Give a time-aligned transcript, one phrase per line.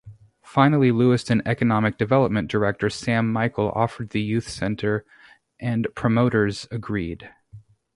[0.41, 5.05] Finally Lewiston economic development director Sam Michael offered the Youth Center,
[5.59, 7.29] and promoters agreed.